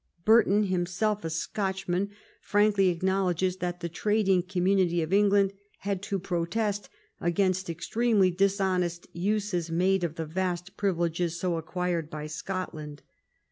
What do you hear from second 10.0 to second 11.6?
of the vast privileges so